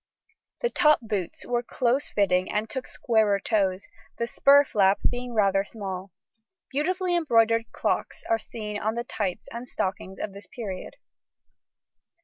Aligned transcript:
The 0.61 0.71
top 0.71 1.01
boots 1.03 1.45
were 1.45 1.61
close 1.61 2.09
fitting 2.09 2.51
and 2.51 2.67
took 2.67 2.87
squarer 2.87 3.39
toes; 3.39 3.85
the 4.17 4.25
spur 4.25 4.63
flap 4.65 4.97
being 5.07 5.35
rather 5.35 5.63
small. 5.63 6.09
Beautifully 6.71 7.15
embroidered 7.15 7.71
clocks 7.71 8.23
are 8.27 8.39
seen 8.39 8.79
on 8.79 8.95
the 8.95 9.03
tights 9.03 9.47
and 9.51 9.69
stockings 9.69 10.17
of 10.17 10.33
this 10.33 10.47
period. 10.47 10.95